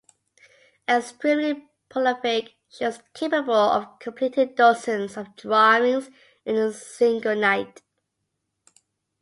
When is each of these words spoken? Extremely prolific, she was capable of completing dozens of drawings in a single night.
Extremely 0.89 1.69
prolific, 1.87 2.55
she 2.67 2.85
was 2.85 3.03
capable 3.13 3.53
of 3.53 3.99
completing 3.99 4.55
dozens 4.55 5.15
of 5.15 5.35
drawings 5.35 6.09
in 6.43 6.55
a 6.55 6.73
single 6.73 7.35
night. 7.35 7.83